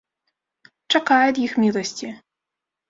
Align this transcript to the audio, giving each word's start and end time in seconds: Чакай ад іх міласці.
Чакай 0.95 1.21
ад 1.35 1.43
іх 1.45 1.53
міласці. 1.67 2.09